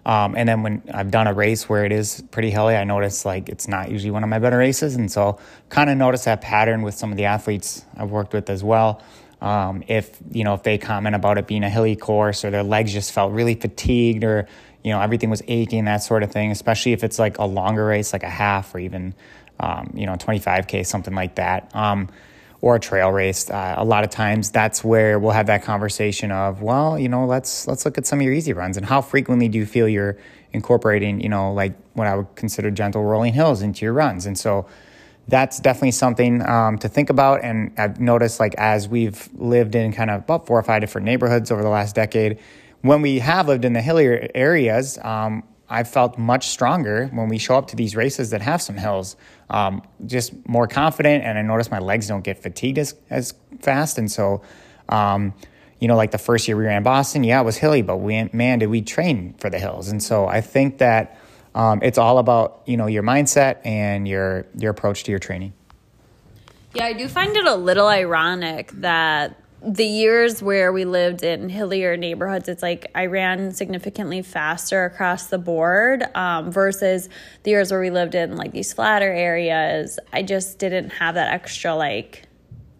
[0.07, 3.25] um, and then when I've done a race where it is pretty hilly, I notice
[3.25, 4.95] like it's not usually one of my better races.
[4.95, 8.49] And so kind of notice that pattern with some of the athletes I've worked with
[8.49, 9.03] as well.
[9.40, 12.62] Um, if, you know, if they comment about it being a hilly course or their
[12.62, 14.47] legs just felt really fatigued or,
[14.85, 17.85] you know, everything was aching, that sort of thing, especially if it's like a longer
[17.85, 19.12] race, like a half or even,
[19.59, 21.75] um, you know, 25K, something like that.
[21.75, 22.09] Um,
[22.61, 26.33] or a trail race, uh, a lot of times that's where we'll have that conversation
[26.33, 29.01] of, well, you know, let's let's look at some of your easy runs and how
[29.01, 30.16] frequently do you feel you're
[30.53, 34.38] incorporating, you know, like what I would consider gentle rolling hills into your runs, and
[34.38, 34.66] so
[35.29, 37.42] that's definitely something um, to think about.
[37.42, 41.05] And I've noticed, like as we've lived in kind of about four or five different
[41.05, 42.38] neighborhoods over the last decade,
[42.83, 47.38] when we have lived in the hillier areas, um, I've felt much stronger when we
[47.38, 49.16] show up to these races that have some hills.
[49.48, 53.96] Um, just more confident, and I notice my legs don't get fatigued as, as fast.
[53.96, 54.42] And so,
[54.88, 55.35] um,
[55.78, 58.28] you know, like the first year we ran Boston, yeah, it was hilly, but we,
[58.32, 59.88] man, did we train for the hills.
[59.88, 61.18] And so I think that
[61.54, 65.52] um, it's all about, you know, your mindset and your, your approach to your training.
[66.74, 71.49] Yeah, I do find it a little ironic that the years where we lived in
[71.49, 77.09] hillier neighborhoods, it's like I ran significantly faster across the board um, versus
[77.42, 79.99] the years where we lived in like these flatter areas.
[80.12, 82.25] I just didn't have that extra like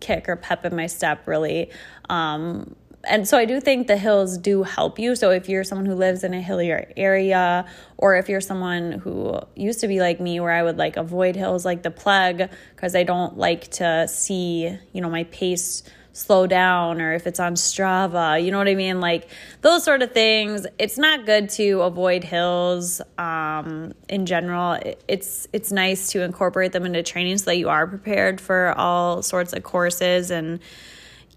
[0.01, 1.71] kick or pep in my step really.
[2.09, 2.77] Um,
[3.09, 5.15] and so I do think the hills do help you.
[5.15, 7.65] So if you're someone who lives in a hillier area,
[7.97, 11.37] or if you're someone who used to be like me, where I would like avoid
[11.37, 15.85] hills like the plague because I don't like to see, you know, my pace
[16.17, 19.01] slow down or if it's on Strava, you know what I mean?
[19.01, 19.29] Like
[19.61, 20.67] those sort of things.
[20.79, 24.79] It's not good to avoid hills um, in general.
[25.07, 29.23] It's it's nice to incorporate them into training so that you are prepared for all
[29.23, 30.61] sorts of courses and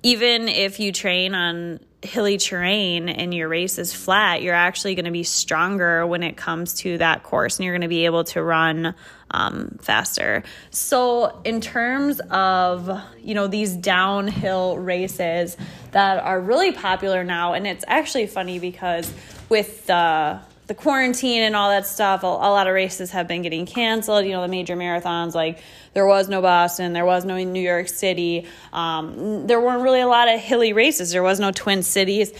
[0.01, 5.05] even if you train on hilly terrain and your race is flat, you're actually going
[5.05, 8.23] to be stronger when it comes to that course and you're going to be able
[8.23, 8.95] to run
[9.31, 10.43] um, faster.
[10.71, 12.89] So, in terms of,
[13.21, 15.57] you know, these downhill races
[15.91, 19.13] that are really popular now, and it's actually funny because
[19.49, 23.41] with the the quarantine and all that stuff, a, a, lot of races have been
[23.41, 24.23] getting canceled.
[24.25, 25.59] You know, the major marathons, like
[25.93, 28.47] there was no Boston, there was no New York City.
[28.73, 31.11] Um, there weren't really a lot of hilly races.
[31.11, 32.33] There was no Twin Cities.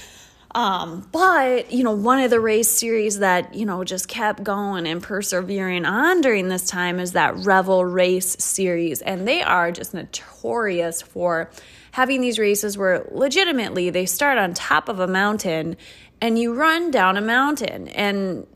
[0.56, 4.88] Um, but, you know, one of the race series that, you know, just kept going
[4.88, 9.02] and persevering on during this time is that Revel Race series.
[9.02, 11.52] And they are just notorious for
[11.92, 15.78] having these races where legitimately they start on top of a mountain
[16.22, 18.48] and you run down a mountain and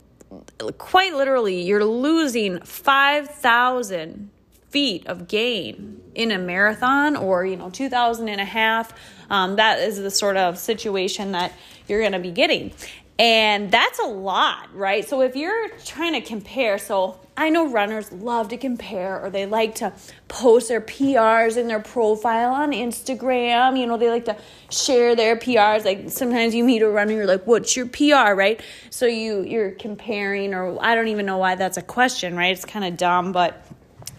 [0.78, 4.30] quite literally you're losing 5,000
[4.74, 8.92] feet of gain in a marathon or you know 2000 and a half
[9.30, 11.52] um, that is the sort of situation that
[11.86, 12.72] you're going to be getting.
[13.16, 15.08] And that's a lot right?
[15.08, 19.44] So if you're trying to compare so i know runners love to compare or they
[19.44, 19.92] like to
[20.28, 23.78] post their prs in their profile on instagram.
[23.78, 24.36] You know they like to
[24.70, 28.60] share their prs like sometimes you meet a runner you're like what's your pr right?
[28.90, 32.52] So you you're comparing or i don't even know why that's a question right?
[32.52, 33.64] It's kind of dumb but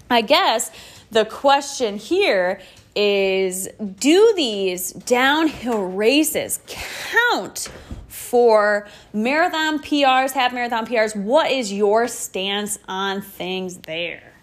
[0.09, 0.71] I guess
[1.11, 2.61] the question here
[2.95, 3.67] is
[3.99, 7.69] do these downhill races count
[8.07, 11.15] for marathon PRs, half marathon PRs?
[11.15, 14.33] What is your stance on things there?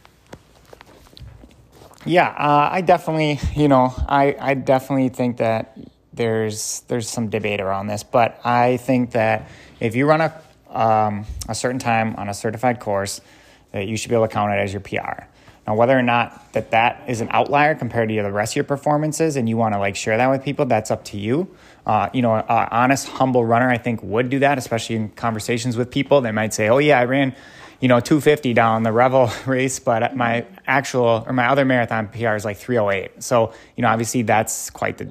[2.05, 5.79] Yeah, uh, I definitely, you know, I, I definitely think that
[6.13, 9.49] there's there's some debate around this, but I think that
[9.81, 13.21] if you run a um, a certain time on a certified course,
[13.71, 15.25] that you should be able to count it as your PR.
[15.67, 18.65] Now, whether or not that that is an outlier compared to the rest of your
[18.65, 21.49] performances, and you want to like share that with people, that's up to you.
[21.87, 25.77] Uh, you know, an honest, humble runner, I think, would do that, especially in conversations
[25.77, 26.21] with people.
[26.21, 27.35] They might say, "Oh yeah, I ran."
[27.81, 32.37] You know, 250 down the Revel race, but my actual or my other marathon PR
[32.37, 33.21] is like 308.
[33.21, 35.07] So, you know, obviously that's quite the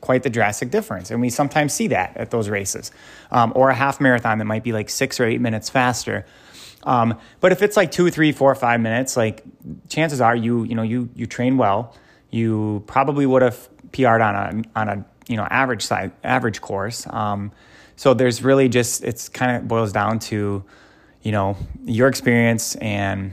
[0.00, 1.10] quite the drastic difference.
[1.10, 2.90] And we sometimes see that at those races.
[3.30, 6.26] Um, or a half marathon that might be like six or eight minutes faster.
[6.84, 9.42] Um, but if it's like two, three, four, five minutes, like
[9.88, 11.94] chances are you you know you you train well.
[12.30, 17.06] You probably would have PR'd on a on a you know average side average course.
[17.08, 17.52] Um,
[17.96, 20.64] so there's really just it's kind of boils down to
[21.22, 23.32] you know your experience and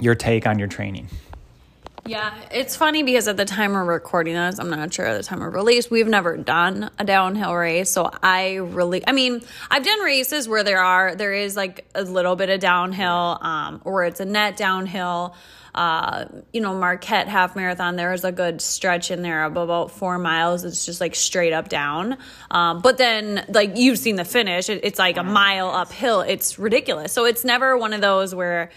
[0.00, 1.08] your take on your training.
[2.08, 5.22] Yeah, it's funny because at the time we're recording this, I'm not sure at the
[5.22, 7.90] time of release, we've never done a downhill race.
[7.90, 12.02] So I really, I mean, I've done races where there are, there is like a
[12.02, 15.34] little bit of downhill, um, or it's a net downhill.
[15.74, 19.90] Uh, you know, Marquette half marathon, there is a good stretch in there of about
[19.90, 20.64] four miles.
[20.64, 22.16] It's just like straight up down.
[22.50, 26.22] Um, but then, like, you've seen the finish, it, it's like a mile uphill.
[26.22, 27.12] It's ridiculous.
[27.12, 28.70] So it's never one of those where,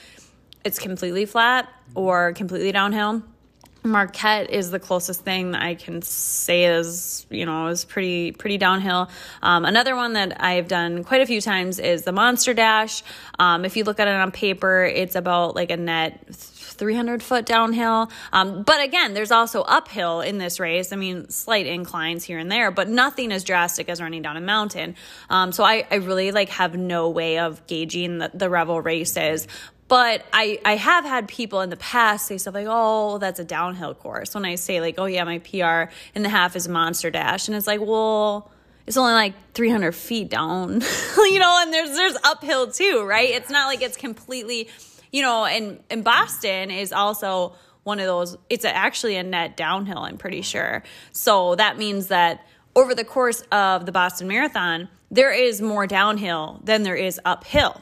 [0.64, 3.24] it's completely flat or completely downhill.
[3.84, 9.10] Marquette is the closest thing I can say is, you know, is pretty pretty downhill.
[9.42, 13.02] Um, another one that I've done quite a few times is the Monster Dash.
[13.40, 16.28] Um, if you look at it on paper, it's about like a net
[16.82, 18.12] 300 foot downhill.
[18.34, 20.92] Um, but again, there's also uphill in this race.
[20.92, 24.42] I mean, slight inclines here and there, but nothing as drastic as running down a
[24.42, 24.96] mountain.
[25.30, 29.48] Um, so I, I really like have no way of gauging the, the Revel races.
[29.92, 33.44] But I, I have had people in the past say stuff like, oh, that's a
[33.44, 34.34] downhill course.
[34.34, 37.50] When I say, like, oh, yeah, my PR in the half is Monster Dash.
[37.50, 38.50] And it's like, well,
[38.88, 40.82] it's only like 300 feet down,
[41.18, 43.32] you know, and there's, there's uphill too, right?
[43.32, 44.70] It's not like it's completely,
[45.12, 47.52] you know, and, and Boston is also
[47.84, 50.84] one of those, it's actually a net downhill, I'm pretty sure.
[51.12, 56.62] So that means that over the course of the Boston Marathon, there is more downhill
[56.64, 57.82] than there is uphill.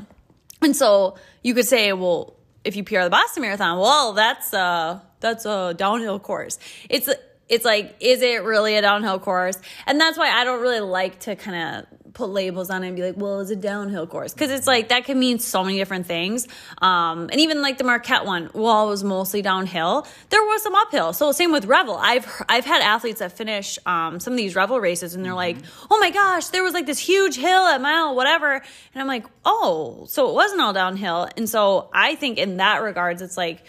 [0.62, 5.02] And so you could say, well, if you PR the Boston Marathon, well, that's a
[5.19, 6.60] that's a downhill course.
[6.89, 7.10] It's
[7.47, 9.58] it's like, is it really a downhill course?
[9.88, 12.95] And that's why I don't really like to kind of put labels on it and
[12.95, 14.34] be like, well, it's a downhill course.
[14.34, 16.48] Cause it's like, that can mean so many different things.
[16.82, 20.08] Um, and even like the Marquette one, well, it was mostly downhill.
[20.30, 21.13] There was some uphill.
[21.13, 21.95] So same with Revel.
[21.95, 25.58] I've, I've had athletes that finish, um, some of these Revel races and they're like,
[25.89, 28.54] oh my gosh, there was like this huge hill at mile, whatever.
[28.54, 31.28] And I'm like, oh, so it wasn't all downhill.
[31.38, 33.63] And so I think in that regards, it's like,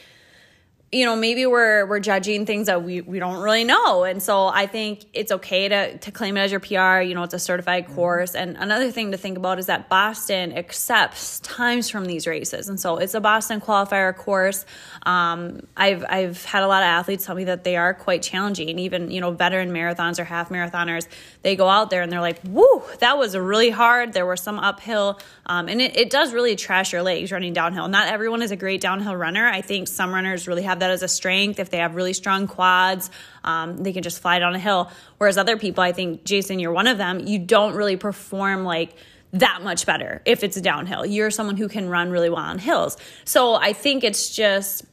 [0.92, 4.02] you know maybe we're we're judging things that we, we don't really know.
[4.04, 7.22] And so i think it's okay to to claim it as your pr you know
[7.22, 7.94] it's a certified mm-hmm.
[7.94, 8.34] course.
[8.34, 12.68] And another thing to think about is that boston accepts times from these races.
[12.68, 14.66] And so it's a boston qualifier course.
[15.04, 18.78] Um, i've i've had a lot of athletes tell me that they are quite challenging.
[18.80, 21.06] Even you know veteran marathons or half marathoners
[21.42, 24.12] they go out there and they're like whoo that was really hard.
[24.12, 25.20] There were some uphill.
[25.46, 27.88] Um, and it, it does really trash your legs running downhill.
[27.88, 29.46] Not everyone is a great downhill runner.
[29.46, 31.58] I think some runners really have that as a strength.
[31.58, 33.10] If they have really strong quads,
[33.44, 34.90] um, they can just fly down a hill.
[35.18, 38.94] Whereas other people, I think, Jason, you're one of them, you don't really perform like
[39.32, 41.06] that much better if it's downhill.
[41.06, 42.96] You're someone who can run really well on hills.
[43.24, 44.84] So I think it's just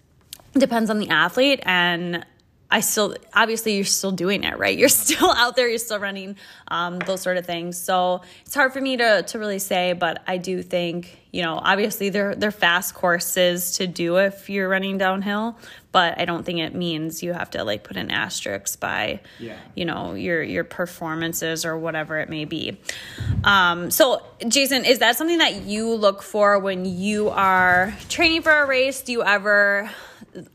[0.54, 2.26] depends on the athlete and
[2.70, 4.78] I still obviously you're still doing it, right?
[4.78, 6.36] You're still out there, you're still running
[6.68, 7.80] um, those sort of things.
[7.80, 11.60] So it's hard for me to to really say, but I do think you know
[11.62, 15.58] obviously they're they're fast courses to do if you're running downhill,
[15.92, 19.58] but I don't think it means you have to like put an asterisk by yeah.
[19.76, 22.78] you know your your performances or whatever it may be.
[23.44, 28.52] Um, so Jason, is that something that you look for when you are training for
[28.52, 29.02] a race?
[29.02, 29.90] Do you ever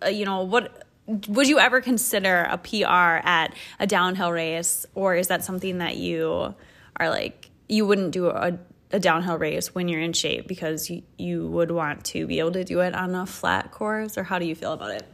[0.05, 5.17] uh, you know what would you ever consider a PR at a downhill race, or
[5.17, 6.55] is that something that you
[6.97, 8.59] are like you wouldn't do a,
[8.91, 12.53] a downhill race when you're in shape because you, you would want to be able
[12.53, 15.07] to do it on a flat course, or how do you feel about it?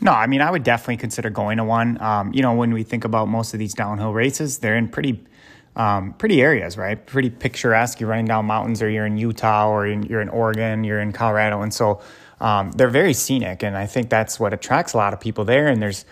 [0.00, 2.00] No, I mean I would definitely consider going to one.
[2.00, 5.24] Um, you know, when we think about most of these downhill races, they're in pretty
[5.76, 7.04] um, pretty areas, right?
[7.06, 8.00] Pretty picturesque.
[8.00, 11.62] You're running down mountains, or you're in Utah, or you're in Oregon, you're in Colorado,
[11.62, 12.00] and so
[12.40, 15.68] um, they're very scenic, and I think that's what attracts a lot of people there.
[15.68, 16.04] And there's,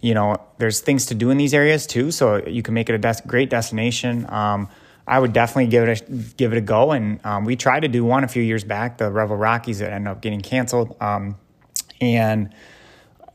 [0.00, 2.94] you know, there's things to do in these areas too, so you can make it
[2.94, 4.26] a des- great destination.
[4.28, 4.68] Um,
[5.06, 6.92] I would definitely give it a give it a go.
[6.92, 9.92] And um, we tried to do one a few years back, the Revel Rockies, that
[9.92, 10.96] ended up getting canceled.
[11.00, 11.36] Um,
[12.00, 12.52] and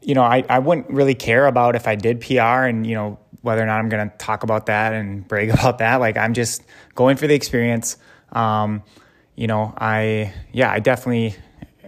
[0.02, 3.20] you know, I, I wouldn't really care about if I did PR and you know
[3.42, 5.96] whether or not I'm going to talk about that and brag about that.
[5.98, 6.64] Like I'm just
[6.96, 7.98] going for the experience.
[8.32, 8.84] Um,
[9.36, 11.36] you know, I yeah, I definitely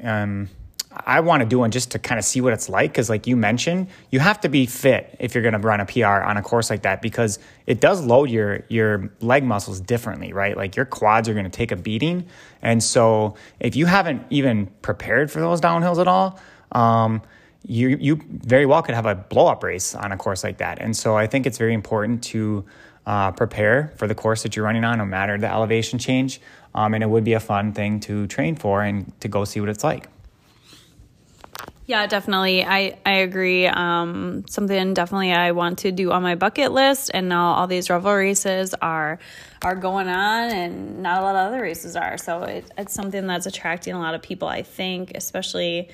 [0.04, 0.50] um,
[0.96, 3.26] I want to do one just to kind of see what it's like because, like
[3.26, 6.38] you mentioned, you have to be fit if you're going to run a PR on
[6.38, 10.56] a course like that because it does load your your leg muscles differently, right?
[10.56, 12.28] Like your quads are going to take a beating,
[12.62, 16.40] and so if you haven't even prepared for those downhills at all,
[16.74, 17.22] um,
[17.66, 20.80] you you very well could have a blow up race on a course like that.
[20.80, 22.66] And so I think it's very important to
[23.06, 26.40] uh, prepare for the course that you're running on, no matter the elevation change.
[26.76, 29.60] Um, and it would be a fun thing to train for and to go see
[29.60, 30.08] what it's like.
[31.86, 32.64] Yeah, definitely.
[32.64, 33.68] I, I agree.
[33.68, 37.12] Um, something definitely I want to do on my bucket list.
[37.14, 39.20] And now all these Revel races are
[39.62, 42.18] are going on, and not a lot of other races are.
[42.18, 44.48] So it, it's something that's attracting a lot of people.
[44.48, 45.90] I think, especially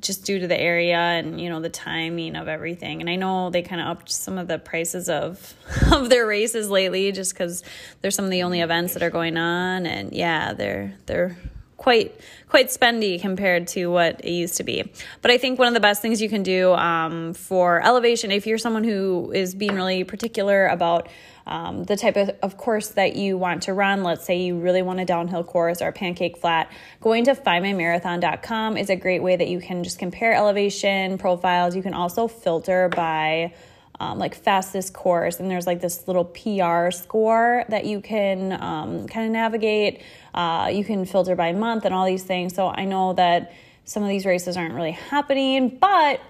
[0.00, 3.00] just due to the area and you know the timing of everything.
[3.00, 5.54] And i know they kind of upped some of the prices of
[5.92, 7.62] of their races lately just because
[8.00, 11.36] they're some of the only events that are going on and yeah they're they're
[11.82, 12.14] quite
[12.48, 14.84] quite spendy compared to what it used to be.
[15.20, 18.46] But I think one of the best things you can do um, for elevation, if
[18.46, 21.08] you're someone who is being really particular about
[21.44, 24.04] um, the type of, of course that you want to run.
[24.04, 26.70] Let's say you really want a downhill course or a pancake flat.
[27.00, 31.74] Going to findmymarathon.com is a great way that you can just compare elevation profiles.
[31.74, 33.54] You can also filter by
[34.02, 39.06] um, like fastest course, and there's like this little PR score that you can um,
[39.06, 40.02] kind of navigate.
[40.34, 42.52] Uh, you can filter by month and all these things.
[42.52, 43.52] So I know that
[43.84, 46.20] some of these races aren't really happening, but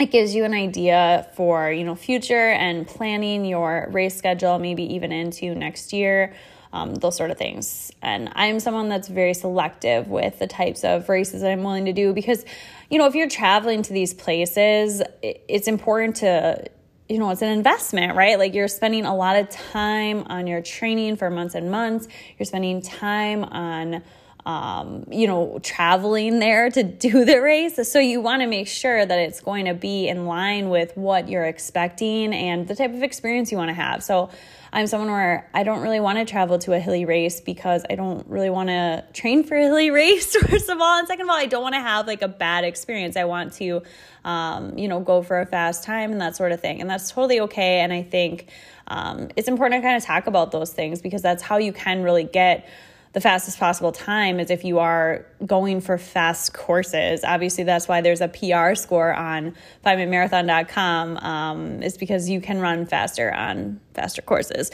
[0.00, 4.82] it gives you an idea for you know future and planning your race schedule maybe
[4.94, 6.34] even into next year
[6.72, 11.08] um, those sort of things and i'm someone that's very selective with the types of
[11.08, 12.44] races that i'm willing to do because
[12.90, 16.62] you know if you're traveling to these places it's important to
[17.08, 18.38] you know, it's an investment, right?
[18.38, 22.08] Like you're spending a lot of time on your training for months and months.
[22.38, 24.02] You're spending time on
[24.46, 27.76] um, you know, traveling there to do the race.
[27.90, 31.28] So you want to make sure that it's going to be in line with what
[31.28, 34.04] you're expecting and the type of experience you want to have.
[34.04, 34.30] So
[34.72, 37.94] I'm someone where I don't really want to travel to a hilly race because I
[37.94, 40.98] don't really want to train for a hilly race, first of all.
[40.98, 43.16] And second of all, I don't want to have like a bad experience.
[43.16, 43.82] I want to,
[44.24, 46.80] um, you know, go for a fast time and that sort of thing.
[46.80, 47.80] And that's totally okay.
[47.80, 48.48] And I think
[48.88, 52.02] um, it's important to kind of talk about those things because that's how you can
[52.02, 52.68] really get
[53.16, 57.24] the fastest possible time is if you are going for fast courses.
[57.24, 59.54] Obviously, that's why there's a PR score on
[59.86, 64.70] findmymarathon.com, um, is because you can run faster on faster courses.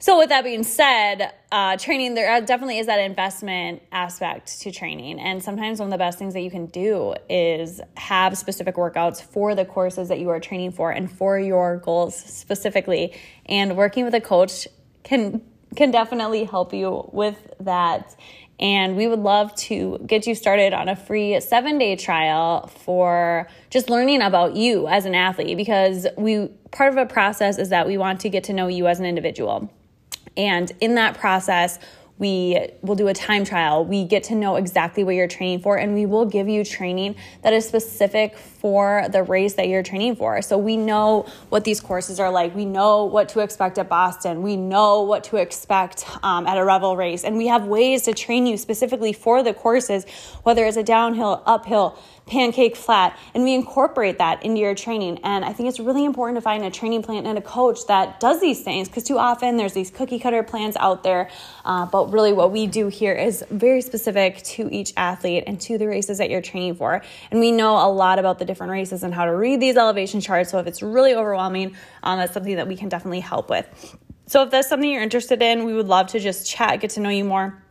[0.00, 5.20] So, with that being said, uh, training, there definitely is that investment aspect to training.
[5.20, 9.22] And sometimes one of the best things that you can do is have specific workouts
[9.22, 13.14] for the courses that you are training for and for your goals specifically.
[13.46, 14.66] And working with a coach
[15.04, 15.42] can
[15.76, 18.16] can definitely help you with that.
[18.60, 23.48] And we would love to get you started on a free seven day trial for
[23.70, 27.86] just learning about you as an athlete because we part of a process is that
[27.86, 29.70] we want to get to know you as an individual.
[30.36, 31.78] And in that process,
[32.18, 33.84] we will do a time trial.
[33.84, 37.16] We get to know exactly what you're training for, and we will give you training
[37.42, 40.42] that is specific for the race that you're training for.
[40.42, 42.54] So we know what these courses are like.
[42.54, 44.42] We know what to expect at Boston.
[44.42, 47.24] We know what to expect um, at a Revel race.
[47.24, 50.04] And we have ways to train you specifically for the courses,
[50.42, 51.98] whether it's a downhill, uphill,
[52.28, 55.18] pancake flat, and we incorporate that into your training.
[55.24, 58.20] And I think it's really important to find a training plan and a coach that
[58.20, 61.30] does these things because too often there's these cookie cutter plans out there.
[61.64, 65.78] Uh, but really, what we do here is very specific to each athlete and to
[65.78, 67.02] the races that you're training for.
[67.30, 70.20] And we know a lot about the different races and how to read these elevation
[70.20, 70.50] charts.
[70.50, 73.96] So if it's really overwhelming, um, that's something that we can definitely help with.
[74.26, 77.00] So if that's something you're interested in, we would love to just chat, get to
[77.00, 77.62] know you more.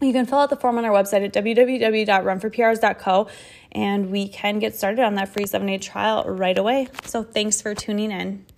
[0.00, 3.28] You can fill out the form on our website at www.runforprs.co
[3.72, 6.88] and we can get started on that free seven day trial right away.
[7.04, 8.44] So thanks for tuning in.